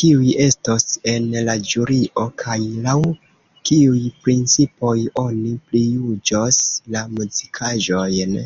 Kiuj 0.00 0.26
estos 0.42 0.82
en 1.12 1.24
la 1.48 1.56
ĵurio, 1.70 2.26
kaj 2.42 2.56
laŭ 2.84 2.94
kiuj 3.70 4.04
principoj 4.28 4.94
oni 5.24 5.52
prijuĝos 5.72 6.62
la 6.96 7.04
muzikaĵojn? 7.18 8.40